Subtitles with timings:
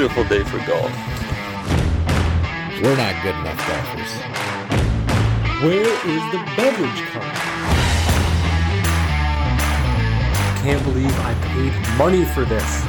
[0.00, 0.90] beautiful day for golf.
[2.80, 4.12] We're not good enough golfers.
[5.62, 7.36] Where is the beverage cart?
[10.62, 12.82] Can't believe I paid money for this.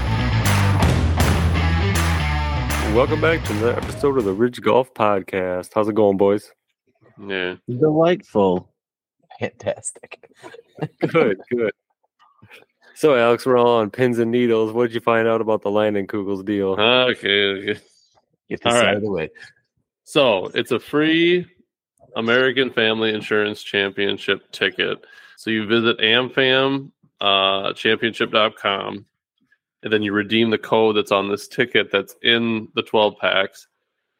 [2.95, 5.71] Welcome back to another episode of the Ridge Golf Podcast.
[5.75, 6.53] How's it going, boys?
[7.27, 7.55] Yeah.
[7.67, 8.69] Delightful.
[9.37, 10.31] Fantastic.
[11.01, 11.73] Good, good.
[13.01, 14.73] So, Alex, we're all on pins and needles.
[14.73, 16.73] What did you find out about the Leinenkugel's deal?
[16.79, 17.45] Okay.
[17.45, 17.79] okay.
[18.47, 18.95] Get this All out right.
[18.95, 19.31] of the way.
[20.03, 21.47] So it's a free
[22.15, 25.03] American Family Insurance Championship ticket.
[25.35, 29.03] So you visit AmFam uh, championship.com
[29.81, 33.67] and then you redeem the code that's on this ticket that's in the 12 packs.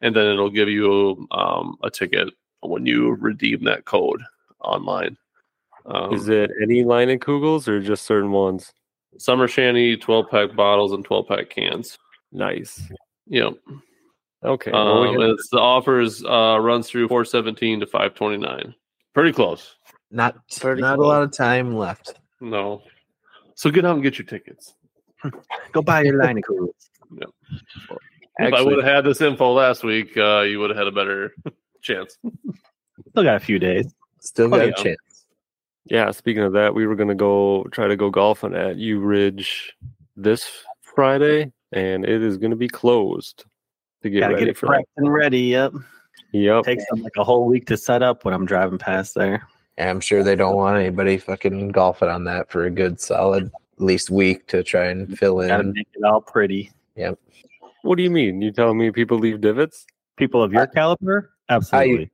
[0.00, 2.30] And then it'll give you um, a ticket
[2.62, 4.24] when you redeem that code
[4.58, 5.16] online.
[5.86, 8.72] Um, Is it any Kugels or just certain ones?
[9.18, 11.98] Summer Shanty 12 pack bottles and 12 pack cans.
[12.30, 12.80] Nice.
[13.26, 13.54] Yep.
[14.44, 14.70] Okay.
[14.72, 18.74] well, we Um, it's the offers uh, runs through 417 to 529.
[19.14, 19.76] Pretty close.
[20.10, 21.04] Not Pretty not close.
[21.04, 22.14] a lot of time left.
[22.40, 22.82] No.
[23.54, 24.74] So get out and get your tickets.
[25.72, 26.68] Go buy your Leinenkugel.
[28.38, 30.92] if I would have had this info last week, uh, you would have had a
[30.92, 31.32] better
[31.82, 32.18] chance.
[33.10, 33.94] Still got a few days.
[34.20, 34.96] Still got Oh, a chance.
[35.86, 39.00] Yeah, speaking of that, we were going to go try to go golfing at U
[39.00, 39.74] Ridge
[40.16, 40.48] this
[40.80, 43.44] Friday, and it is going to be closed
[44.02, 45.40] to get Gotta ready get it for prepped and ready.
[45.40, 45.74] Yep.
[46.32, 46.64] Yep.
[46.64, 49.46] Takes them like a whole week to set up when I'm driving past there.
[49.76, 53.46] And I'm sure they don't want anybody fucking golfing on that for a good solid
[53.46, 55.14] at least week to try and mm-hmm.
[55.14, 56.70] fill Gotta make it all pretty.
[56.96, 57.18] Yep.
[57.82, 58.40] What do you mean?
[58.40, 59.86] You telling me people leave divots?
[60.16, 61.32] People of your caliber?
[61.48, 62.11] Absolutely.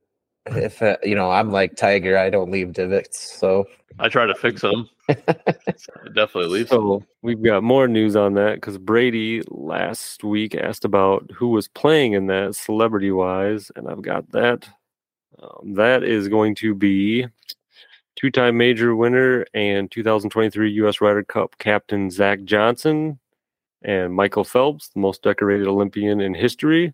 [0.55, 3.19] If uh, you know, I'm like Tiger, I don't leave divots.
[3.39, 3.65] So
[3.99, 4.89] I try to fix them.
[5.09, 5.13] I
[6.15, 6.69] definitely leave.
[6.69, 11.67] So we've got more news on that because Brady last week asked about who was
[11.67, 14.69] playing in that celebrity wise, and I've got that.
[15.41, 17.27] Um, that is going to be
[18.15, 21.01] two time major winner and 2023 U.S.
[21.01, 23.19] Ryder Cup captain Zach Johnson
[23.81, 26.93] and Michael Phelps, the most decorated Olympian in history.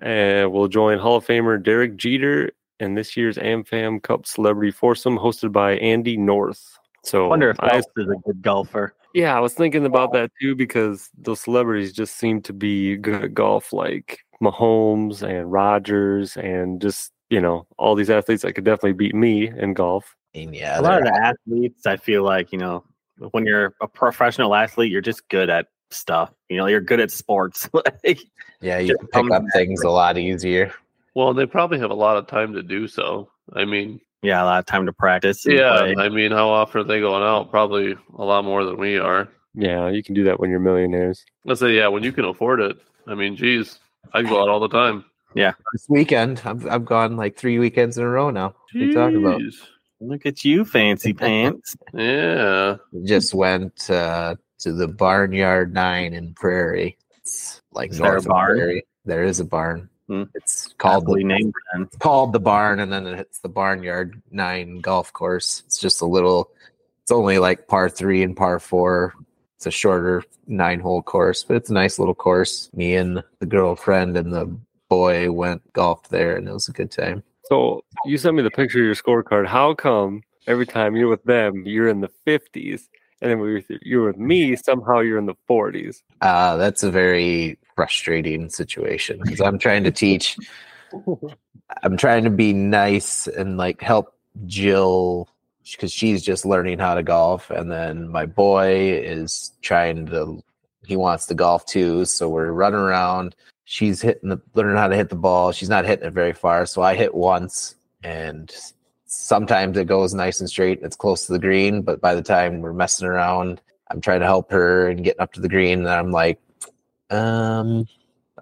[0.00, 2.50] And we'll join Hall of Famer Derek Jeter
[2.80, 6.78] and this year's AmFam Cup Celebrity Foursome hosted by Andy North.
[7.04, 8.94] So I wonder if I Phelps is a good golfer.
[9.14, 13.24] yeah, I was thinking about that too because those celebrities just seem to be good
[13.24, 18.64] at golf, like Mahomes and Rodgers, and just you know all these athletes that could
[18.64, 20.14] definitely beat me in golf.
[20.34, 22.84] and yeah, a lot of the athletes, I feel like, you know,
[23.32, 26.32] when you're a professional athlete, you're just good at stuff.
[26.48, 27.68] You know, you're good at sports.
[28.04, 28.20] Like,
[28.60, 30.72] yeah, you can pick up things a lot easier.
[31.14, 33.30] Well, they probably have a lot of time to do so.
[33.52, 35.44] I mean, yeah, a lot of time to practice.
[35.46, 35.94] and yeah, play.
[35.98, 37.50] I mean, how often are they going out?
[37.50, 39.28] Probably a lot more than we are.
[39.54, 41.24] Yeah, you can do that when you're millionaires.
[41.44, 42.76] Let's say, yeah, when you can afford it.
[43.06, 43.78] I mean, geez,
[44.14, 45.04] I go out all the time.
[45.34, 48.54] Yeah, this weekend, I've I've gone like three weekends in a row now.
[48.72, 49.40] What are you talking about?
[50.00, 51.76] Look at you, fancy pants.
[51.94, 52.76] Yeah.
[53.04, 56.98] Just went uh, to the Barnyard Nine in Prairie.
[57.18, 58.56] It's like Is there a barn?
[58.56, 58.86] Prairie.
[59.04, 59.88] There is a barn.
[60.12, 60.24] Hmm.
[60.34, 65.10] It's called the named it's called the barn, and then it's the Barnyard Nine golf
[65.10, 65.62] course.
[65.64, 66.50] It's just a little.
[67.02, 69.14] It's only like par three and par four.
[69.56, 72.68] It's a shorter nine hole course, but it's a nice little course.
[72.74, 74.54] Me and the girlfriend and the
[74.90, 77.22] boy went golf there, and it was a good time.
[77.44, 79.46] So you sent me the picture of your scorecard.
[79.46, 82.82] How come every time you're with them, you're in the 50s,
[83.22, 86.02] and then when you're, you're with me, somehow you're in the 40s?
[86.20, 90.36] Uh, that's a very frustrating situation because I'm trying to teach.
[91.84, 94.12] I'm trying to be nice and like help
[94.46, 95.28] Jill
[95.70, 100.42] because she's just learning how to golf, and then my boy is trying to.
[100.84, 103.36] He wants to golf too, so we're running around.
[103.64, 105.52] She's hitting the learning how to hit the ball.
[105.52, 108.52] She's not hitting it very far, so I hit once, and
[109.12, 110.78] sometimes it goes nice and straight.
[110.78, 113.60] and It's close to the green, but by the time we're messing around,
[113.90, 116.40] I'm trying to help her and getting up to the green, and I'm like,
[117.10, 117.86] um,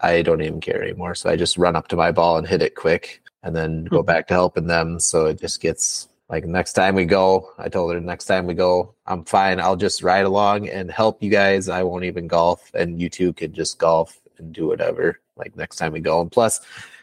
[0.00, 1.16] I don't even care anymore.
[1.16, 4.02] So I just run up to my ball and hit it quick, and then go
[4.02, 5.00] back to helping them.
[5.00, 8.54] So it just gets like next time we go, I told her next time we
[8.54, 9.58] go, I'm fine.
[9.58, 11.68] I'll just ride along and help you guys.
[11.68, 15.18] I won't even golf, and you two can just golf and do whatever.
[15.36, 16.60] Like next time we go, and plus,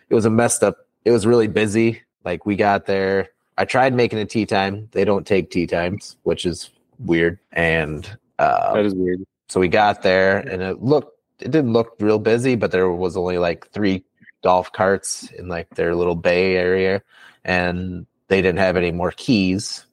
[0.10, 0.88] it was a messed up.
[1.04, 2.04] It was really busy.
[2.24, 3.32] Like we got there.
[3.58, 4.88] I tried making a tee time.
[4.92, 6.70] They don't take tee times, which is
[7.00, 7.40] weird.
[7.52, 8.06] And
[8.40, 9.24] uh, That is weird.
[9.50, 13.16] so we got there and it looked it didn't look real busy, but there was
[13.16, 14.04] only like three
[14.44, 17.02] golf carts in like their little bay area
[17.46, 19.86] and they didn't have any more keys.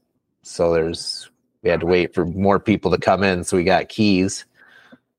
[0.43, 1.31] So there's
[1.63, 4.45] we had to wait for more people to come in so we got keys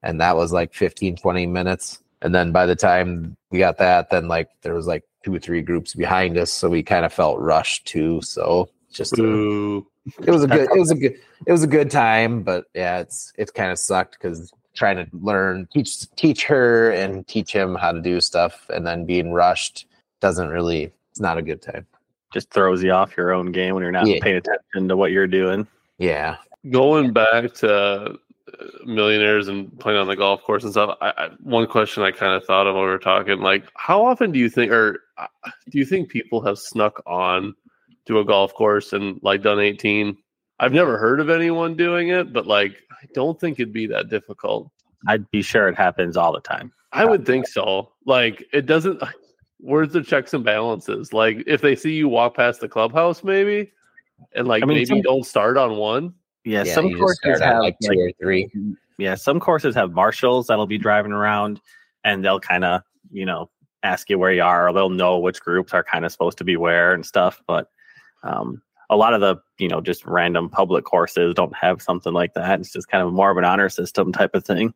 [0.03, 4.09] and that was like 15 20 minutes And then by the time we got that,
[4.09, 7.11] then like there was like two or three groups behind us, so we kind of
[7.11, 8.21] felt rushed too.
[8.21, 9.77] So just a,
[10.19, 12.99] it was a good it was a good it was a good time, but yeah,
[12.99, 17.73] it's it's kind of sucked because trying to learn teach teach her and teach him
[17.75, 19.87] how to do stuff, and then being rushed
[20.21, 21.87] doesn't really it's not a good time.
[22.31, 24.19] Just throws you off your own game when you're not Yeah.
[24.21, 25.65] paying attention to what you're doing.
[25.97, 26.35] Yeah,
[26.69, 28.13] Going back to uh,
[28.85, 30.97] millionaires and playing on the golf course and stuff.
[31.01, 34.05] I, I, one question I kind of thought of when we were talking, like, how
[34.05, 35.27] often do you think, or uh,
[35.69, 37.55] do you think people have snuck on
[38.05, 40.17] to a golf course and like done 18?
[40.59, 44.09] I've never heard of anyone doing it, but like, I don't think it'd be that
[44.09, 44.71] difficult.
[45.07, 46.71] I'd be sure it happens all the time.
[46.91, 47.91] I would think so.
[48.05, 49.01] Like, it doesn't.
[49.59, 51.11] Where's the checks and balances?
[51.13, 53.71] Like, if they see you walk past the clubhouse, maybe,
[54.33, 56.13] and like I mean, maybe some- don't start on one.
[56.45, 56.73] Yeah, yeah.
[56.73, 58.49] some courses have like two like, or three.
[58.97, 61.59] yeah, some courses have marshals that'll be driving around
[62.03, 62.81] and they'll kind of,
[63.11, 63.49] you know,
[63.83, 66.43] ask you where you are, or they'll know which groups are kind of supposed to
[66.43, 67.41] be where and stuff.
[67.47, 67.69] But
[68.23, 72.33] um, a lot of the, you know, just random public courses don't have something like
[72.35, 72.59] that.
[72.59, 74.73] It's just kind of more of an honor system type of thing.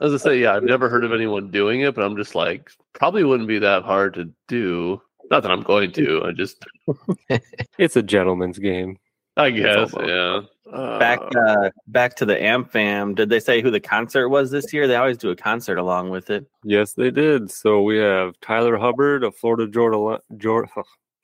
[0.00, 2.70] As I say, yeah, I've never heard of anyone doing it, but I'm just like,
[2.94, 5.00] probably wouldn't be that hard to do.
[5.30, 6.24] Not that I'm going to.
[6.24, 6.64] I just,
[7.78, 8.98] It's a gentleman's game.
[9.36, 10.40] I guess, yeah.
[10.70, 13.14] Uh, Back uh, back to the AmFam.
[13.14, 14.86] Did they say who the concert was this year?
[14.86, 16.46] They always do a concert along with it.
[16.64, 17.50] Yes, they did.
[17.50, 20.20] So we have Tyler Hubbard of Florida Georgia.
[20.36, 20.70] Georgia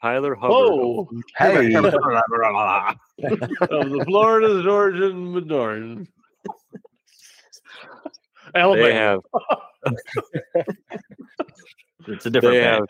[0.03, 0.51] Tyler Hubbard.
[0.51, 2.99] Whoa, Hey, of the
[4.07, 6.07] Florida, Georgian, Midorn.
[8.55, 8.95] They Alabama.
[8.95, 9.21] have.
[12.07, 12.87] It's a different They band.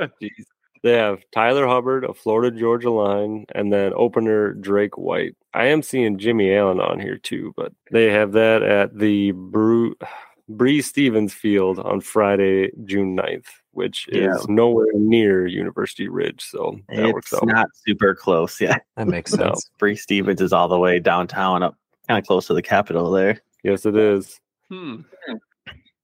[0.00, 0.10] have.
[0.22, 0.44] Jeez.
[0.82, 5.36] They have Tyler Hubbard of Florida Georgia Line, and then opener Drake White.
[5.54, 9.94] I am seeing Jimmy Allen on here too, but they have that at the Bru-
[10.48, 14.44] Breese Stevens Field on Friday, June 9th, which is Yeah.
[14.48, 16.42] nowhere near University Ridge.
[16.42, 17.46] So that works It's out.
[17.48, 18.60] not super close.
[18.60, 18.78] Yeah.
[18.96, 19.44] that makes No.
[19.46, 19.70] sense.
[19.78, 21.76] Breese Stevens is all the way downtown, up
[22.08, 23.40] kind of close to the Capitol there.
[23.62, 24.40] yes, it is.
[24.68, 25.02] Hmm.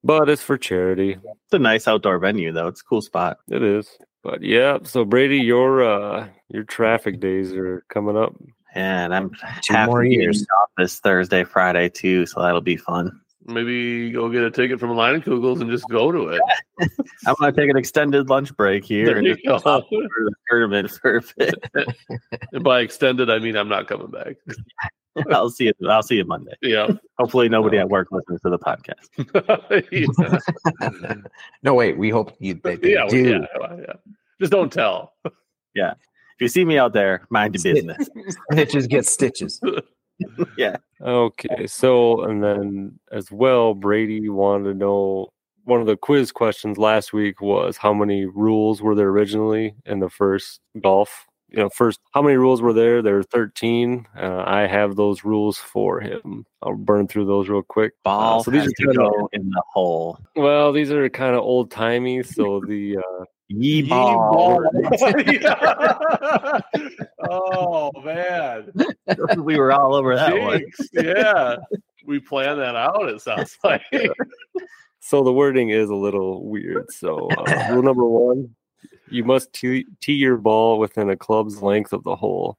[0.04, 1.14] But it's for charity.
[1.22, 2.68] It's a nice outdoor venue, though.
[2.68, 3.38] It's a cool spot.
[3.50, 3.98] It is.
[4.22, 8.34] But yeah, so Brady, your uh your traffic days are coming up.
[8.74, 9.30] And I'm
[9.62, 10.40] Two half more the day years.
[10.40, 12.26] in the office Thursday, Friday, too.
[12.26, 13.20] So that'll be fun.
[13.46, 16.42] Maybe go get a ticket from Leinenkugels and just go to it.
[17.26, 19.58] I'm going to take an extended lunch break here There and just go.
[19.58, 21.54] hop the tournament for a bit.
[22.52, 24.36] and by extended, I mean I'm not coming back.
[25.32, 25.72] I'll see you.
[25.88, 26.52] I'll see you Monday.
[26.62, 26.88] Yeah.
[27.18, 29.08] Hopefully, nobody uh, at work listens to the podcast.
[31.62, 31.96] no, wait.
[31.98, 33.46] We hope you they, they Yeah, do.
[33.60, 33.92] yeah, yeah.
[34.40, 35.14] Just don't tell.
[35.74, 35.92] Yeah.
[35.92, 38.08] If you see me out there, mind your business.
[38.52, 39.60] Stitches get stitches.
[40.56, 40.76] Yeah.
[41.00, 45.28] Okay, so and then as well, Brady wanted to know
[45.64, 50.00] one of the quiz questions last week was how many rules were there originally in
[50.00, 51.27] the first golf?
[51.50, 53.00] You know, first how many rules were there?
[53.00, 54.06] There were thirteen.
[54.16, 56.44] Uh, I have those rules for him.
[56.62, 57.94] I'll burn through those real quick.
[58.04, 60.18] Ball Uh, so these has are to kind of in the hole.
[60.36, 62.22] well, these are kind of old timey.
[62.22, 64.62] So the uh, Ye Ye ball.
[67.30, 68.70] Oh man.
[69.42, 70.62] we were all over that one.
[70.92, 71.56] Yeah.
[72.06, 73.82] We planned that out, it sounds like.
[75.00, 76.90] So the wording is a little weird.
[76.92, 78.54] So uh, rule number one:
[79.10, 82.58] you must tee, tee your ball within a club's length of the hole.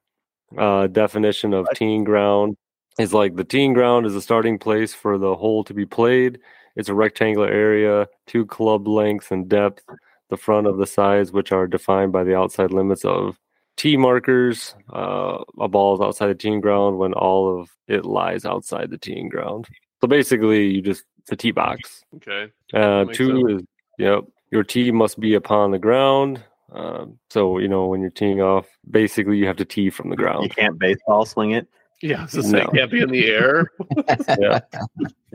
[0.58, 2.58] Uh, definition of teeing ground
[2.98, 6.40] is like the teeing ground is a starting place for the hole to be played.
[6.76, 9.84] It's a rectangular area, two club lengths and depth,
[10.30, 13.38] the front of the sides, which are defined by the outside limits of
[13.78, 14.76] tee markers.
[14.92, 18.98] Uh, a ball is outside the teeing ground when all of it lies outside the
[18.98, 19.68] teeing ground.
[20.02, 22.04] So basically, you just it's a tee box.
[22.16, 22.52] Okay.
[22.74, 23.62] Uh, two sense.
[23.62, 24.24] is yep.
[24.52, 26.44] Your tee must be upon the ground.
[26.72, 30.16] Um, so you know when you're teeing off, basically you have to tee from the
[30.16, 30.44] ground.
[30.44, 31.68] You can't baseball swing it.
[32.02, 32.68] Yeah, so say No.
[32.68, 33.72] can't be in the air
[34.40, 34.60] yeah,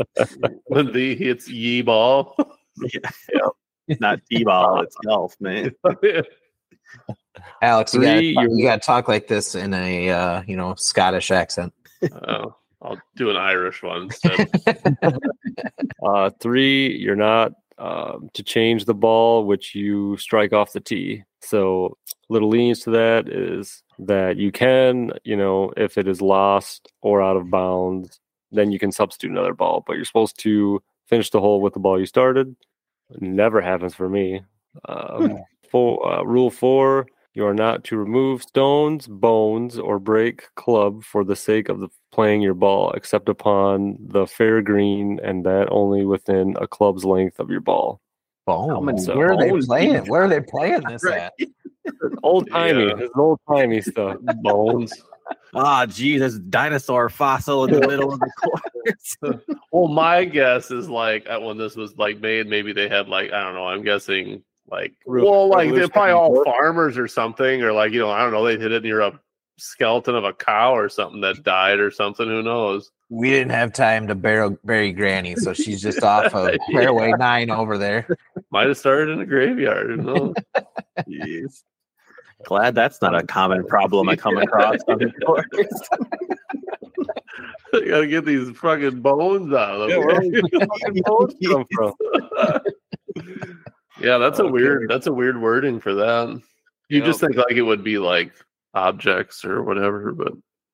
[0.66, 2.34] when the hits ye ball.
[3.86, 4.80] It's not t-ball.
[4.80, 5.72] It's golf, man.
[7.62, 11.30] Alex, you gotta, talk- you're- gotta talk like this in a uh, you know Scottish
[11.30, 11.72] accent.
[12.26, 14.48] oh, I'll do an Irish one instead.
[16.06, 17.52] uh, three, you're not
[17.84, 21.22] um, to change the ball which you strike off the tee.
[21.42, 21.98] So
[22.30, 27.20] little lenience to that is that you can, you know, if it is lost or
[27.20, 29.84] out of bounds, then you can substitute another ball.
[29.86, 32.56] But you're supposed to finish the hole with the ball you started.
[33.20, 34.42] Never happens for me.
[34.88, 41.02] Um, four, uh, rule four: you are not to remove stones, bones, or break club
[41.04, 45.66] for the sake of the playing your ball, except upon the fair green, and that
[45.70, 48.00] only within a club's length of your ball.
[48.46, 49.06] Bones.
[49.06, 50.06] So- Where are they playing?
[50.06, 51.22] Where are they playing this Right.
[51.22, 51.32] at?
[52.22, 52.84] Old timey.
[52.86, 52.94] Yeah.
[52.98, 54.16] It's old timey stuff.
[54.42, 54.92] Bones.
[55.54, 59.38] Ah, geez, there's a dinosaur fossil in the middle of the course.
[59.72, 63.32] Well, my guess is like uh, when this was like made, maybe they had like
[63.32, 63.66] I don't know.
[63.66, 67.92] I'm guessing like Real well, like they're probably all revolutionary farmers or something, or like
[67.92, 68.44] you know I don't know.
[68.44, 69.18] They hit it near a
[69.58, 72.26] skeleton of a cow or something that died or something.
[72.26, 72.90] Who knows?
[73.10, 76.80] We didn't have time to bury, bury Granny, so she's just off of Yeah.
[76.80, 78.08] Fairway Nine over there.
[78.50, 79.90] Might have started in a graveyard.
[79.90, 80.34] Who knows?
[81.00, 81.62] Jeez.
[82.44, 85.44] Glad that's not a common problem I come across on the course.
[87.74, 90.06] you gotta get these fucking bones out of Yeah, them.
[90.06, 91.94] where do these fucking bones come from?
[94.00, 94.88] Yeah, that's a weird.
[94.88, 96.40] That's a weird wording for that.
[96.88, 97.30] You just Yep.
[97.30, 98.32] think like it would be like
[98.74, 100.32] objects or whatever, but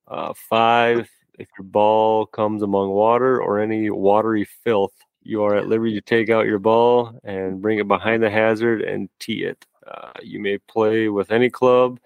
[0.09, 1.09] Uh, five,
[1.39, 6.01] if your ball comes among water or any watery filth, you are at liberty to
[6.01, 9.65] take out your ball and bring it behind the hazard and tee it.
[9.87, 12.01] Uh, you may play with any club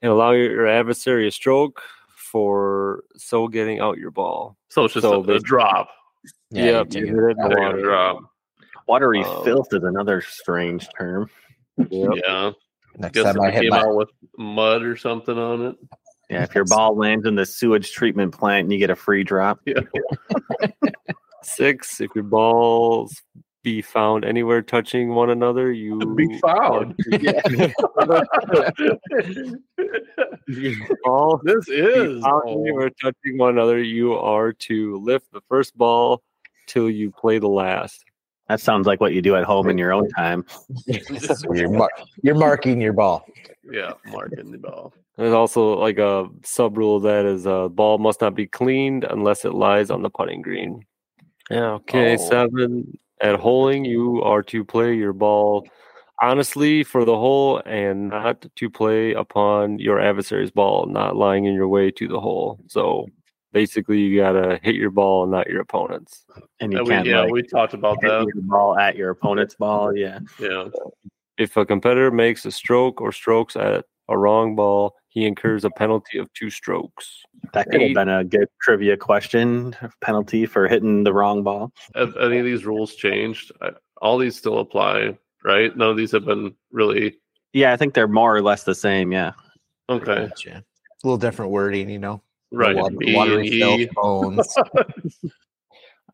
[0.00, 1.82] and allow your, your adversary a stroke
[2.16, 4.56] for so getting out your ball.
[4.68, 5.88] so it's just So a, a drop.
[6.50, 7.82] Yeah, you you hit it in the water.
[7.82, 8.20] drop.
[8.88, 11.28] Watery Um, filth is another strange term.
[11.76, 12.10] Yep.
[12.24, 12.52] Yeah.
[12.96, 15.76] Next Guess time if I hit came my out with mud or something on it.
[16.30, 19.24] Yeah, if your ball lands in the sewage treatment plant and you get a free
[19.24, 19.60] drop.
[19.66, 19.80] Yeah.
[21.42, 23.22] Six, if your balls
[23.62, 26.98] be found anywhere touching one another, you Be found.
[31.04, 35.40] ball this be is found oh, anywhere touching one another, you are to lift the
[35.48, 36.22] first ball
[36.66, 38.04] till you play the last.
[38.48, 40.44] That sounds like what you do at home in your own time.
[41.52, 41.90] You're, mar-
[42.22, 43.26] you're marking your ball.
[43.70, 44.94] yeah, marking the ball.
[45.16, 49.44] There's also like a sub rule that is uh, ball must not be cleaned unless
[49.44, 50.84] it lies on the putting green.
[51.50, 51.72] Yeah.
[51.72, 52.14] Okay.
[52.14, 52.28] Oh.
[52.28, 55.66] Seven at holing, you are to play your ball
[56.20, 61.54] honestly for the hole and not to play upon your adversary's ball, not lying in
[61.54, 62.58] your way to the hole.
[62.66, 63.08] So
[63.52, 66.24] basically, you gotta hit your ball and not your opponent's.
[66.60, 68.26] And you we, can't yeah, like, we talked about hit that.
[68.34, 69.96] your ball at your opponent's ball.
[69.96, 70.20] Yeah.
[70.38, 70.64] Yeah.
[70.64, 70.90] Uh,
[71.36, 75.70] if a competitor makes a stroke or strokes at a wrong ball, he incurs a
[75.70, 77.22] penalty of two strokes.
[77.52, 79.76] That could have been a good trivia question.
[80.00, 81.72] Penalty for hitting the wrong ball.
[81.94, 83.52] Have any of these rules changed?
[84.02, 85.76] All these still apply, right?
[85.76, 87.16] None of these have been really
[87.52, 89.12] Yeah, I think they're more or less the same.
[89.12, 89.32] Yeah.
[89.88, 90.28] okay.
[90.28, 90.64] Gotcha.
[91.04, 92.22] A little different wording, you know.
[92.50, 92.76] Right.
[92.76, 93.60] Water, B, watery E.
[93.60, 94.54] filth, bones.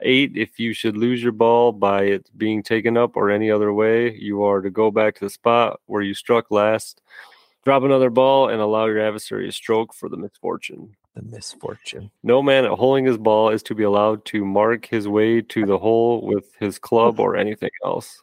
[0.00, 3.72] Eight, if you should lose your ball by it being taken up or any other
[3.72, 7.00] way, you are to go back to the spot where you struck last,
[7.64, 10.96] drop another ball, and allow your adversary a stroke for the misfortune.
[11.14, 12.10] the misfortune.
[12.24, 15.64] No man at holding his ball is to be allowed to mark his way to
[15.64, 18.22] the hole with his club or anything else.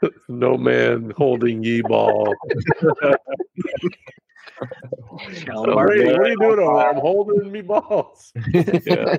[0.28, 2.32] No man holding ye ball.
[5.50, 6.14] Oh, Brady, man.
[6.14, 6.90] what are you doing over there?
[6.90, 8.32] I'm holding me balls.
[8.52, 9.16] Yeah.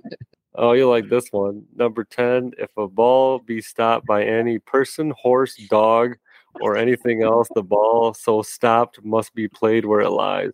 [0.55, 1.63] Oh, you like this one.
[1.75, 6.15] Number 10, if a ball be stopped by any person, horse, dog,
[6.59, 10.51] or anything else, the ball so stopped must be played where it lies.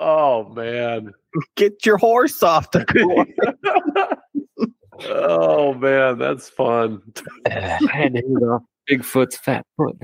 [0.00, 1.12] Oh man.
[1.56, 2.84] Get your horse off the
[4.58, 5.08] course.
[5.08, 7.00] oh man, that's fun.
[7.46, 7.78] I
[8.12, 9.96] hit off Bigfoot's fat foot.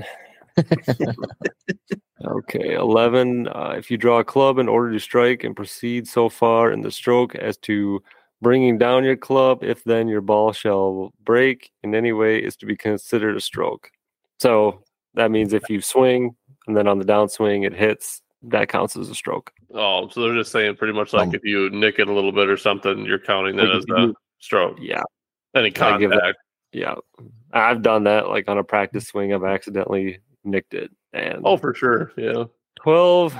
[2.25, 3.47] Okay, 11.
[3.47, 6.81] Uh, if you draw a club in order to strike and proceed so far in
[6.81, 8.01] the stroke as to
[8.41, 12.65] bringing down your club, if then your ball shall break in any way, is to
[12.65, 13.89] be considered a stroke.
[14.39, 16.35] So that means if you swing
[16.67, 19.51] and then on the downswing it hits, that counts as a stroke.
[19.73, 22.31] Oh, so they're just saying pretty much like Um, if you nick it a little
[22.31, 24.77] bit or something, you're counting that as a stroke.
[24.81, 25.03] Yeah,
[25.55, 26.37] Any I give it- contact.
[26.71, 26.95] yeah.
[27.53, 29.33] I've done that like on a practice swing.
[29.33, 30.91] I've accidentally nicked it.
[31.13, 32.11] And Oh, for sure.
[32.17, 32.45] Yeah.
[32.81, 33.35] 12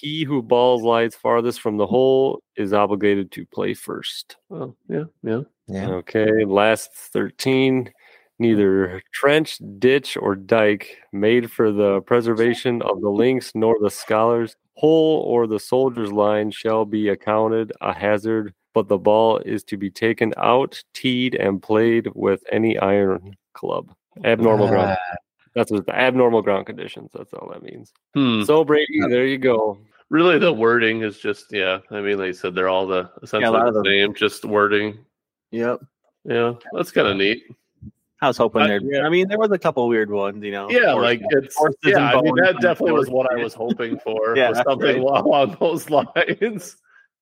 [0.00, 5.04] he who balls lies farthest from the hole is obligated to play first Oh, yeah,
[5.22, 5.40] yeah.
[5.66, 5.88] Yeah.
[5.92, 7.90] okay last 13
[8.38, 14.56] neither trench ditch or dike made for the preservation of the links nor the scholars
[14.74, 19.76] hole or the soldier's line shall be accounted a hazard but the ball is to
[19.78, 23.94] be taken out teed and played with any iron club
[24.24, 25.14] abnormal ground Uh,
[25.54, 28.42] that's what the abnormal ground conditions that's all that means Hmm.
[28.44, 29.78] so brady there you go
[30.10, 31.78] Really, the wording is just yeah.
[31.90, 34.98] I mean, like said, they're all the essentially lot of the same, just wording.
[35.50, 35.80] Yep.
[36.26, 37.42] Yeah, that's kind of neat.
[38.20, 39.04] I was hoping I- there.
[39.06, 40.70] I mean, there was a couple weird ones, you know.
[40.70, 41.96] Yeah, Horse- like it's horses yeah.
[42.10, 44.36] and I mean, that definitely was what I was hoping for.
[44.36, 44.96] Yeah, was something right.
[45.24, 46.76] along those lines.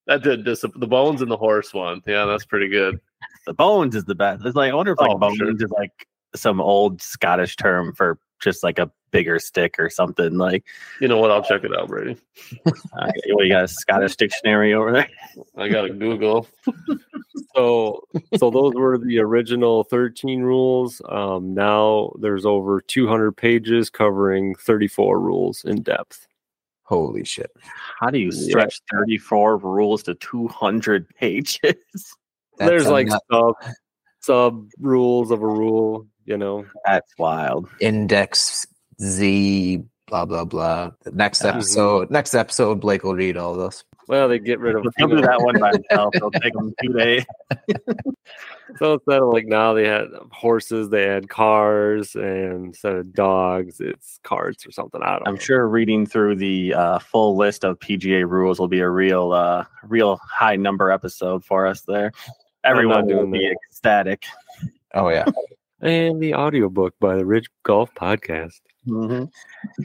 [0.09, 2.03] That did dis- the bones and the horse one.
[2.05, 3.01] Yeah, that's pretty good.
[3.47, 4.45] the bones is the best.
[4.45, 5.51] It's like I wonder if like Oh, bones sure.
[5.55, 10.37] is like some old Scottish term for just like a bigger stick or something.
[10.39, 10.65] Like,
[11.01, 11.31] You know what?
[11.31, 12.17] I'll check it out, Brady.
[12.67, 15.09] uh, what, you got a Scottish dictionary over there?
[15.57, 16.49] I got a Google.
[17.55, 18.03] So,
[18.39, 21.03] so those were the original 13 rules.
[21.09, 26.27] Um, now there's over 200 pages covering 34 rules in depth.
[26.85, 27.51] Holy shit.
[28.01, 28.49] How do you Yeah.
[28.49, 31.57] stretch 34 rules to 200 pages?
[31.63, 32.17] That's
[32.59, 33.55] there's a like sub
[34.21, 36.67] sub rules of a rule, you know.
[36.85, 37.69] That's wild.
[37.81, 38.67] index
[39.01, 40.91] Z blah blah blah.
[41.03, 43.85] The next episode next episode Blake will read all those.
[44.09, 46.15] Well, they get rid of He'll do that one by himself.
[46.15, 47.25] It'll take them two days.
[48.79, 53.81] So instead of like now they had horses, they had cars, and instead of dogs,
[53.81, 55.03] it's carts or something.
[55.03, 55.41] I don't I'm know.
[55.41, 59.65] sure reading through the uh, full list of PGA rules will be a real, uh,
[59.85, 62.13] real high number episode for us there.
[62.65, 63.57] Everyone will be that.
[63.69, 64.25] ecstatic.
[64.95, 65.27] Oh yeah.
[65.83, 68.61] And the audiobook by the Ridge Golf Podcast.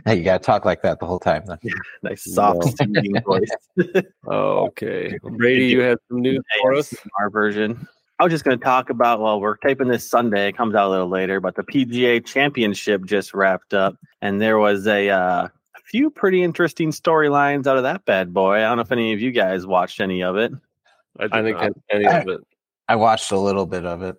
[0.06, 1.58] hey, you gotta talk like that the whole time then.
[2.04, 2.72] Nice, soft, No.
[2.86, 4.04] soothing voice.
[4.28, 5.18] Okay.
[5.24, 6.94] Brady, you have some news for us?
[7.20, 7.88] Our version.
[8.20, 9.20] I was just going to talk about.
[9.22, 10.48] Well, we're taping this Sunday.
[10.50, 14.58] It comes out a little later, but the PGA Championship just wrapped up, and there
[14.58, 18.56] was a uh, a few pretty interesting storylines out of that bad boy.
[18.58, 20.52] I don't know if any of you guys watched any of it.
[21.20, 21.72] I, I think not.
[21.92, 22.42] any of it.
[22.88, 24.16] I watched a little bit of it.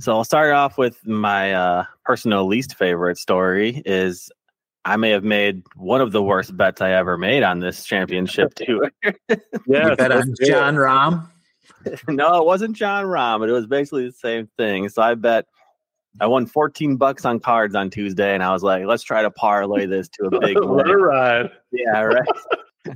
[0.00, 3.82] So I'll start off with my uh, personal least favorite story.
[3.86, 4.30] Is
[4.84, 8.54] I may have made one of the worst bets I ever made on this championship
[8.56, 8.90] tour.
[9.66, 11.28] Yeah, you bet on Jon Rahm.
[12.08, 14.88] no, it wasn't Jon Rahm, but it was basically the same thing.
[14.88, 15.46] So I bet
[16.20, 19.30] I won 14 bucks on cards on Tuesday, and I was like, let's try to
[19.30, 20.96] parlay this to a big Let win.
[20.96, 21.50] ride.
[21.72, 22.28] Yeah, right.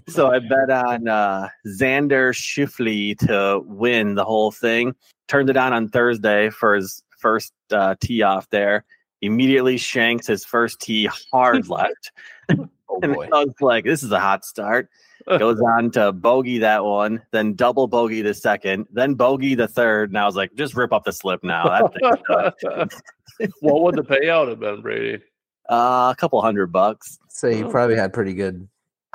[0.08, 4.94] So I bet on uh, Xander Schauffele to win the whole thing.
[5.28, 8.84] Turned it on on Thursday for his first uh, tee off there.
[9.22, 12.12] Immediately shanks his first tee hard left.
[12.50, 13.28] Oh And boy.
[13.32, 14.88] I was like, this is a hot start.
[15.26, 20.08] Goes on to bogey that one, then double bogey the second, then bogey the third.
[20.10, 21.64] And I was like, just rip up the slip now.
[21.64, 22.90] That
[23.60, 25.22] what would the payout have been, Brady?
[25.68, 27.18] uh, a couple hundred bucks.
[27.28, 27.70] So he Oh.
[27.70, 28.66] probably had pretty good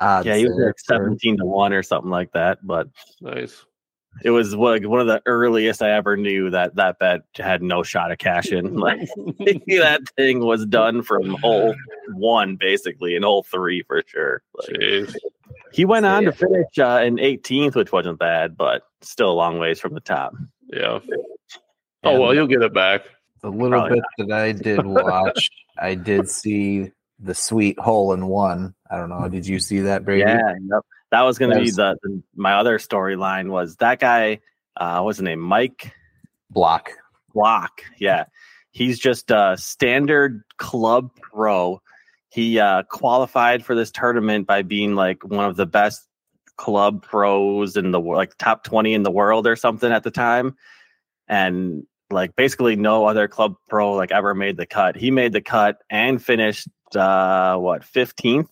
[0.04, 0.26] odds.
[0.28, 2.60] Yeah, he was like 17 to 1 or something like that.
[2.66, 2.88] But
[3.22, 3.66] Nice.
[4.24, 7.84] it was like one of the earliest I ever knew that that bet had no
[7.84, 8.76] shot of cashing.
[8.80, 11.74] Like that thing was done from hole
[12.14, 14.42] one, basically, and hole three for sure.
[14.56, 15.10] Like,
[15.72, 16.30] he went So, on yeah.
[16.32, 20.00] to finish uh, in 18th, which wasn't bad, but still a long ways from the
[20.02, 20.34] top.
[20.68, 21.00] Yeah.
[22.04, 23.06] Oh well, you'll get it back.
[23.42, 28.28] The little Probably bit that I did watch, I did see the sweet hole in
[28.28, 28.76] one.
[28.90, 29.28] I don't know.
[29.30, 30.22] Did you see that, Brady?
[30.22, 30.84] Yeah, yep.
[31.12, 34.40] that was going to be the, the my other storyline was that guy.
[34.76, 35.40] Uh, what's his name?
[35.40, 35.94] Mike
[36.50, 36.92] Block.
[37.34, 37.82] Block.
[38.00, 38.26] Yeah.
[38.72, 41.82] He's just a standard club pro.
[42.30, 46.08] He uh, qualified for this tournament by being like one of the best
[46.58, 50.12] club pros in the world, like top 20 in the world or something at the
[50.12, 50.56] time.
[51.28, 54.96] And like basically no other club pro like ever made the cut.
[54.96, 58.48] He made the cut and finished uh what 15th,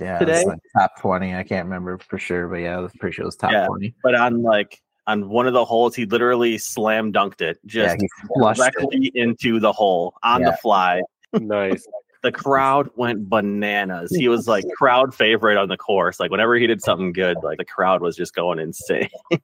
[0.00, 0.44] Yeah, Today?
[0.44, 1.34] like top twenty.
[1.34, 3.66] I can't remember for sure, but yeah, I was pretty sure it was top Yeah.
[3.66, 3.94] twenty.
[4.02, 8.08] but on like on one of the holes he literally slam dunked it just he
[8.34, 8.72] flushed it.
[8.74, 10.50] directly into the hole on Yeah.
[10.50, 11.02] the fly.
[11.32, 11.86] nice.
[12.22, 14.10] the crowd went bananas.
[14.10, 16.18] He was like crowd favorite on the course.
[16.18, 19.08] Like whenever he did something good, like the crowd was just going insane.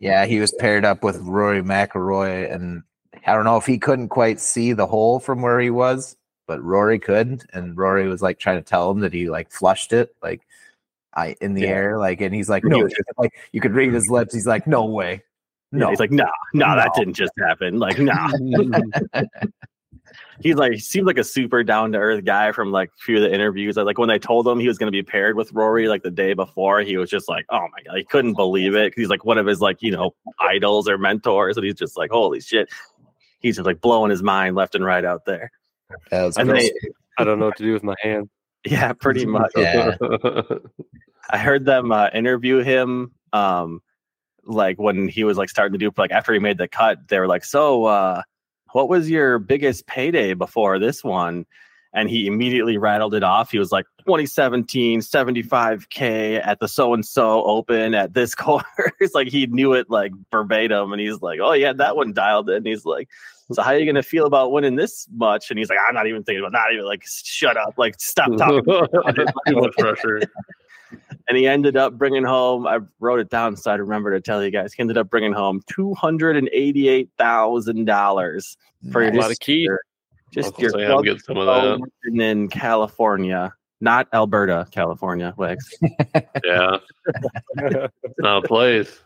[0.00, 2.82] Yeah, he was paired up with Rory McIlroy, and
[3.26, 6.62] I don't know if he couldn't quite see the hole from where he was, but
[6.62, 10.14] Rory couldn't, and Rory was like trying to tell him that he like flushed it,
[10.22, 10.42] like
[11.14, 11.68] I in the Yeah.
[11.68, 14.34] air, like, and he's like, no, like you could read his lips.
[14.34, 15.22] He's like, no way,
[15.72, 15.90] No, no.
[15.90, 17.78] he's like, nah, nah, that didn't just happen.
[17.78, 18.30] Like, nah.
[20.40, 23.16] he's like, he seemed like a super down to earth guy from like a few
[23.16, 23.76] of the interviews.
[23.76, 26.10] Like when they told him he was going to be paired with Rory like the
[26.10, 28.92] day before, he was just like, oh my god, he couldn't believe it.
[28.96, 32.10] He's like one of his like you know idols or mentors, and he's just like,
[32.10, 32.68] holy shit.
[33.40, 35.50] He's just like blowing his mind left and right out there.
[36.10, 36.62] That was And gross.
[36.62, 36.72] they,
[37.18, 38.28] I don't know what to do with my hand.
[38.66, 39.52] yeah, pretty much.
[39.56, 39.96] yeah,
[41.30, 43.80] I heard them uh, interview him um
[44.44, 47.18] like when he was like starting to do like after he made the cut they
[47.18, 48.22] were like so uh
[48.72, 51.46] what was your biggest payday before this one
[51.94, 57.06] and he immediately rattled it off he was like 2017 75k at the so and
[57.06, 58.64] so open at this course
[59.14, 62.64] like he knew it like verbatim and he's like oh yeah that one dialed in
[62.64, 63.08] he's like
[63.52, 66.06] so how are you gonna feel about winning this much and he's like i'm not
[66.06, 68.86] even thinking about not even like shut up like stop talking Too
[69.48, 70.20] much pressure.
[71.28, 72.66] and he ended up bringing home.
[72.66, 74.72] I wrote it down so I remember to tell you guys.
[74.72, 78.56] He ended up bringing home two hundred and eighty-eight thousand dollars
[78.92, 79.14] for Nice.
[79.14, 79.68] A lot of key.
[80.34, 81.90] Just your say I'll club get some of pro that.
[82.04, 85.32] and in California, not Alberta, California.
[85.36, 85.70] Wix.
[86.44, 86.78] Yeah,
[87.56, 89.00] it's not a place.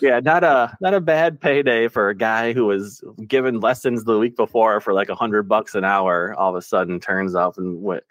[0.00, 4.18] Yeah, not a not a bad payday for a guy who was given lessons the
[4.18, 6.34] week before for like a hundred bucks an hour.
[6.38, 8.02] All of a sudden, turns up and wi-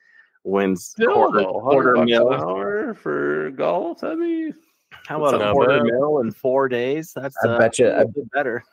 [0.44, 2.32] wins Still, quarter, quarter bucks mil.
[2.34, 4.02] an hour for golf.
[4.02, 4.54] That'd be
[5.08, 5.84] How about a not quarter bad.
[5.86, 7.12] mil in four days?
[7.16, 8.64] That's I uh, bet you- a little bit better.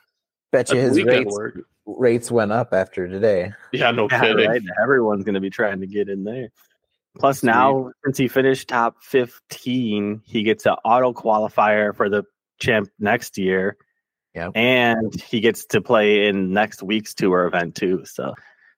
[0.52, 1.36] Bet you his rates
[1.86, 3.52] rates went up after today.
[3.72, 4.48] Yeah, no Yeah, kidding.
[4.48, 4.62] right.
[4.82, 6.48] Everyone's going to be trying to get in there.
[7.18, 12.24] Plus, now since he finished top fifteen, he gets an auto qualifier for the
[12.58, 13.76] champ next year.
[14.32, 14.52] Yep.
[14.54, 18.04] and he gets to play in next week's tour event too.
[18.04, 18.34] So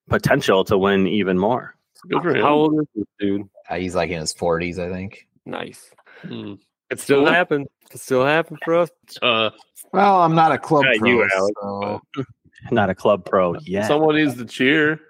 [0.09, 1.75] potential to win even more.
[2.09, 2.43] Good for him.
[2.43, 3.43] How old is this dude?
[3.69, 5.29] Uh, he's like in his forties, I think.
[5.45, 5.91] Nice.
[6.23, 6.55] Hmm.
[6.93, 7.33] It still Cool.
[7.33, 7.67] happened.
[7.91, 8.91] It still happened for us.
[9.21, 9.51] Uh,
[9.93, 12.01] Well, I'm not a club Not pro, you, Alex, so
[12.71, 13.87] Not a club pro yet.
[13.89, 15.01] Someone needs to cheer.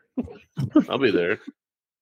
[0.89, 1.39] I'll be there.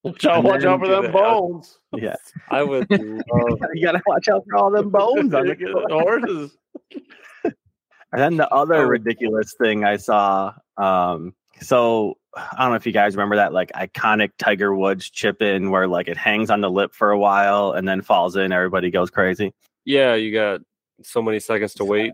[0.03, 0.45] Watch out!
[0.45, 1.13] Watch out for them that.
[1.13, 1.79] bones.
[1.95, 2.17] yeah,
[2.51, 6.57] I would love you gotta watch out for all them bones on the horses.
[7.45, 8.89] And then the other Oh.
[8.89, 13.71] ridiculous thing I saw, um, so I don't know if you guys remember that like
[13.73, 17.73] iconic Tiger Woods chip in where like it hangs on the lip for a while
[17.73, 19.53] and then falls in, everybody goes crazy.
[19.85, 20.61] Yeah, you got
[21.03, 22.13] so many seconds to wait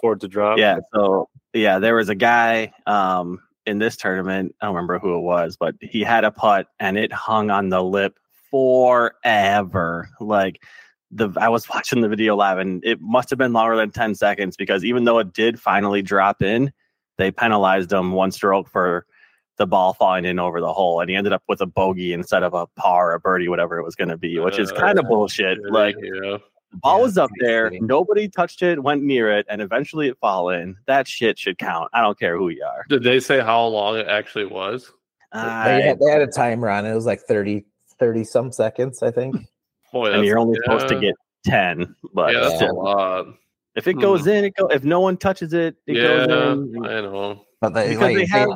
[0.00, 0.58] for it to drop.
[0.58, 5.14] Yeah, so yeah, there was a guy um in this tournament, I don't remember who
[5.14, 8.18] it was, but he had a putt and it hung on the lip
[8.50, 10.08] forever.
[10.20, 10.62] Like
[11.10, 14.14] the I was watching the video live and it must have been longer than 10
[14.14, 16.72] seconds because even though it did finally drop in,
[17.18, 19.04] they penalized him one stroke for
[19.58, 22.42] the ball falling in over the hole and he ended up with a bogey instead
[22.42, 24.98] of a par, a birdie, whatever it was going to be, which is Uh, kind
[24.98, 25.58] of bullshit.
[25.70, 26.38] Like yeah,
[26.70, 27.80] the ball Yeah, was up there, shitty.
[27.82, 30.76] nobody touched it, went near it, and eventually it fall in.
[30.86, 31.90] That shit should count.
[31.92, 32.84] I don't care who you are.
[32.88, 34.92] did they say how long it actually was?
[35.32, 36.90] they had, they had a timer on it.
[36.90, 37.64] It was like 30,
[37.98, 39.36] 30 some seconds, I think.
[39.92, 43.26] Boy, and you're only supposed to get ten, but Yeah, that's a lot.
[43.74, 44.00] if it hmm.
[44.00, 44.66] goes in, it go.
[44.66, 46.84] If no one touches it, it yeah, goes in.
[46.84, 47.44] I know.
[47.60, 48.50] But they Because like, they they, have-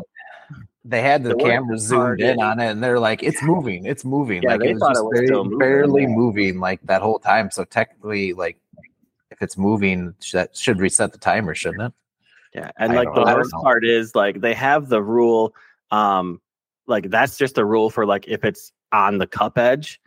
[0.84, 4.04] they had the weren't camera zoomed in on it, and they're like, "It's moving, it's
[4.04, 6.08] moving." Yeah, like they it was just it was moving, barely yeah.
[6.08, 7.50] moving like that whole time.
[7.50, 8.58] So technically, like,
[9.30, 11.92] if it's moving, that should reset the timer, shouldn't it?
[12.54, 15.54] Yeah, and I like the worst part is like they have the rule.
[15.90, 16.40] Um,
[16.86, 20.00] like that's just a rule for like if it's on the cup edge.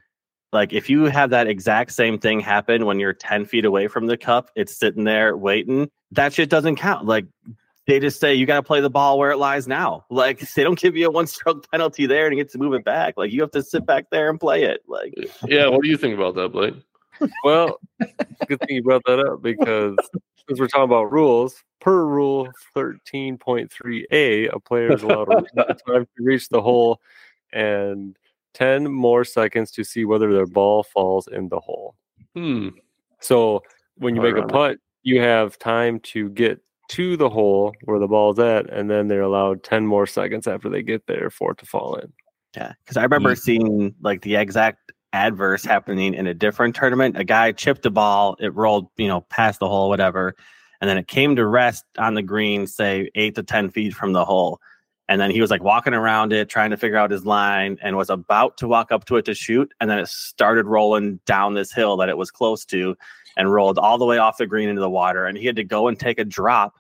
[0.51, 4.07] Like if you have that exact same thing happen when you're ten feet away from
[4.07, 5.89] the cup, it's sitting there waiting.
[6.11, 7.05] That shit doesn't count.
[7.05, 7.25] Like
[7.87, 10.05] they just say you got to play the ball where it lies now.
[10.09, 12.73] Like they don't give you a one stroke penalty there and you get to move
[12.73, 13.15] it back.
[13.17, 14.81] Like you have to sit back there and play it.
[14.87, 15.13] Like
[15.45, 16.75] Yeah, what do you think about that, Blake?
[17.43, 17.79] Well,
[18.47, 19.95] good thing you brought that up because
[20.47, 25.43] since we're talking about rules, per rule 13.3a, a player is allowed to
[25.87, 26.99] time to reach the hole
[27.53, 28.17] and
[28.53, 31.95] 10 more seconds to see whether their ball falls in the hole.
[32.35, 32.69] Hmm.
[33.21, 33.63] So
[33.97, 38.07] when you make a putt, you have time to get to the hole where the
[38.07, 41.57] ball's at, and then they're allowed 10 more seconds after they get there for it
[41.59, 42.11] to fall in.
[42.55, 43.39] Yeah, because I remember mm.
[43.39, 47.17] seeing like the exact adverse happening in a different tournament.
[47.17, 50.35] A guy chipped a ball, it rolled, you know, past the hole, whatever,
[50.81, 54.13] and then it came to rest on the green, say eight to ten feet from
[54.13, 54.59] the hole.
[55.07, 57.95] And then he was like walking around it, trying to figure out his line, and
[57.95, 59.71] was about to walk up to it to shoot.
[59.79, 62.95] And then it started rolling down this hill that it was close to
[63.37, 65.25] and rolled all the way off the green into the water.
[65.25, 66.79] And he had to go and take a drop,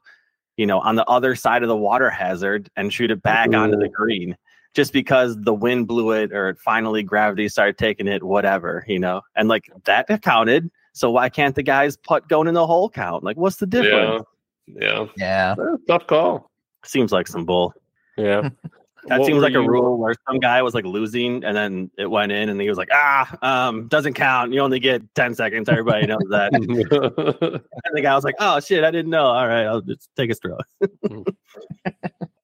[0.57, 3.77] you know, on the other side of the water hazard and shoot it back onto
[3.77, 4.35] the green
[4.73, 9.21] just because the wind blew it or finally gravity started taking it, whatever, you know,
[9.35, 10.69] and like that counted.
[10.93, 13.23] So why can't the guys putt going in the hole count?
[13.23, 14.23] Like, what's the difference?
[14.67, 15.05] Yeah.
[15.17, 15.75] Yeah, Yeah.
[15.87, 16.51] Tough call.
[16.83, 17.73] Seems like some bull.
[18.17, 18.49] Yeah.
[19.07, 21.91] That What seems were like a rule where some guy was like losing and then
[21.95, 24.51] it went in and he was like, ah, um, doesn't count.
[24.51, 25.69] You only get 10 seconds.
[25.69, 26.51] Everybody knows that.
[26.55, 29.27] and the guy was like, oh shit, I didn't know.
[29.27, 30.57] All right, I'll just take a straw.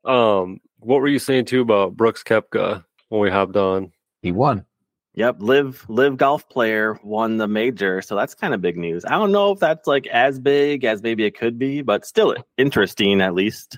[0.06, 3.92] Um, what were you saying too about Brooks Koepka when we hopped on?
[4.22, 4.66] he won.
[5.14, 9.04] Yep, live live golf player won the major, so that's kind of big news.
[9.04, 12.34] I don't know if that's like as big as maybe it could be, but still
[12.58, 13.78] interesting at least,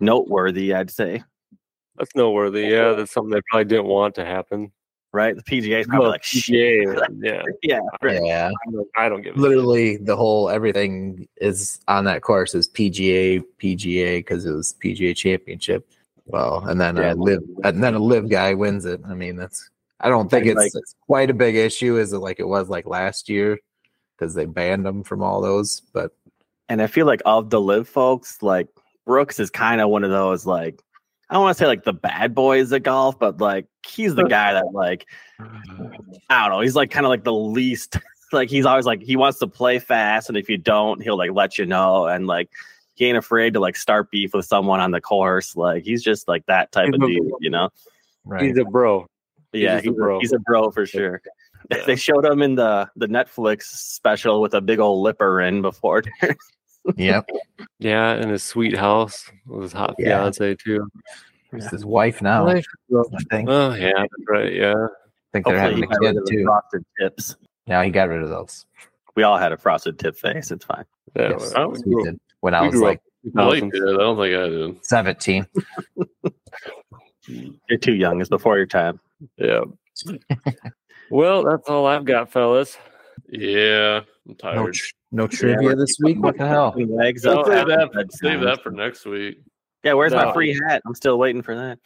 [0.00, 1.22] noteworthy, I'd say.
[1.96, 2.62] That's noteworthy.
[2.66, 4.72] Yeah, that's something they probably didn't want to happen.
[5.12, 5.34] Right?
[5.34, 6.46] The PGA is probably Well, like, shit.
[6.88, 7.42] yeah, yeah.
[7.62, 8.20] Yeah, right.
[8.22, 9.42] Yeah, I don't, I don't give a shit.
[9.42, 15.16] literally the whole everything is on that course is PGA, PGA because it was PGA
[15.16, 15.88] Championship.
[16.26, 17.12] Well, and then Yeah.
[17.12, 19.00] a live, and then a live guy wins it.
[19.08, 22.18] I mean, that's I don't think Like- it's, it's quite a big issue as it
[22.18, 23.58] like it was like last year
[24.18, 25.80] because they banned them from all those.
[25.94, 26.12] But
[26.68, 28.68] And I feel like of the live folks, like
[29.06, 30.82] Brooks is kind of one of those like
[31.28, 34.24] I don't want to say like the bad boys of golf, but like he's the
[34.24, 35.06] guy that like
[36.28, 36.60] I don't know.
[36.60, 37.98] He's like kind of like the least
[38.32, 41.32] like he's always like he wants to play fast, and if you don't, he'll like
[41.32, 42.50] let you know, and like
[42.94, 45.56] he ain't afraid to like start beef with someone on the course.
[45.56, 47.70] Like he's just like that type of dude, you know.
[48.24, 48.42] Right.
[48.42, 49.06] He's a bro.
[49.52, 50.20] Yeah, just he's a, bro.
[50.20, 51.20] he's a bro for sure.
[51.24, 51.32] Yeah.
[51.84, 56.04] They showed him in the the Netflix special with a big old lipper in before.
[56.96, 57.28] Yep.
[57.78, 60.20] Yeah, in his sweet house with his hot Yeah.
[60.20, 60.88] fiance too.
[61.52, 62.46] It's his wife now.
[62.48, 62.62] I
[63.30, 63.48] think.
[63.48, 64.52] Oh yeah, that's right.
[64.52, 64.74] Yeah.
[64.74, 64.88] I
[65.32, 66.44] think they're Hopefully, having a kid the too.
[66.44, 67.36] frosted tips.
[67.66, 68.66] Yeah, he got rid of those.
[69.16, 70.50] We all had a frosted tip face.
[70.50, 70.84] It's fine.
[71.16, 72.20] yeah Yes, well, we we grew- did.
[72.40, 73.74] When I was like Blake 2000s.
[73.74, 74.84] I don't think I did.
[74.86, 75.46] 17.
[77.68, 78.20] You're too young.
[78.20, 79.00] It's before your time.
[79.36, 79.62] Yeah.
[81.10, 82.76] well, that's all I've got, fellas.
[83.28, 86.22] Yeah, I'm No, tr- no trivia this week?
[86.22, 86.74] What the hell?
[86.76, 87.92] Legs Don't save that.
[87.92, 89.38] Bed Save that for next week.
[89.84, 90.82] Yeah, where's my free hat?
[90.86, 91.78] I'm still waiting for that.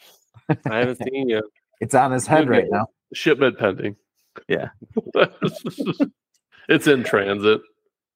[0.69, 1.43] I haven't seen you.
[1.79, 2.87] It's on his head right now.
[3.13, 3.95] Shipment pending.
[4.47, 4.69] Yeah.
[6.69, 7.61] it's in transit.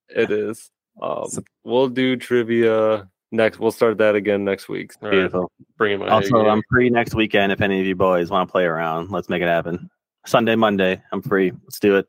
[0.10, 0.72] It is.
[1.02, 1.28] Um,
[1.64, 3.60] we'll do trivia next.
[3.60, 4.94] We'll start that again next week.
[5.02, 5.52] All right, Beautiful.
[5.78, 8.66] bringing my Also, I'm free next weekend if any of you boys want to play
[8.66, 9.12] around.
[9.12, 9.90] Let's make it happen.
[10.26, 11.52] Sunday, Monday, I'm free.
[11.64, 12.08] Let's do it.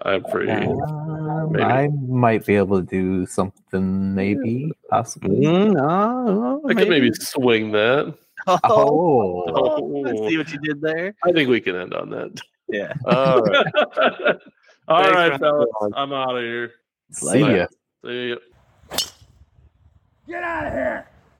[0.00, 0.50] I'm free.
[0.50, 5.36] Um, I might be able to do something, maybe, possibly.
[5.44, 8.14] Mm, no, I could maybe swing that.
[8.46, 8.58] Oh,
[9.48, 11.14] Oh, I see what you did there.
[11.24, 12.40] I think we can end on that.
[12.68, 12.92] Yeah.
[13.04, 13.66] All right.
[14.88, 15.68] All Thanks right, fellas.
[15.80, 16.72] having I'm out of here.
[17.12, 17.66] see ya.
[18.04, 18.36] See ya.
[20.26, 21.06] Get out of here!